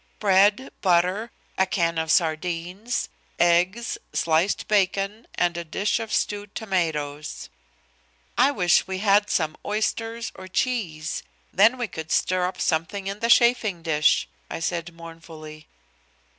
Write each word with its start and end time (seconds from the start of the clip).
Bread, 0.19 0.71
butter, 0.81 1.29
a 1.59 1.67
can 1.67 1.99
of 1.99 2.11
sardines, 2.11 3.07
eggs, 3.37 3.99
sliced 4.13 4.67
bacon 4.67 5.27
and 5.35 5.55
a 5.55 5.63
dish 5.63 5.99
of 5.99 6.11
stewed 6.11 6.55
tomatoes. 6.55 7.49
"I 8.35 8.49
wish 8.49 8.87
we 8.87 8.97
had 8.97 9.29
some 9.29 9.55
oysters 9.63 10.31
or 10.33 10.47
cheese; 10.47 11.21
then 11.53 11.77
we 11.77 11.87
could 11.87 12.11
stir 12.11 12.47
up 12.47 12.59
something 12.59 13.05
in 13.05 13.19
the 13.19 13.29
chafing 13.29 13.83
dish," 13.83 14.27
I 14.49 14.59
said 14.59 14.91
mournfully. 14.91 15.67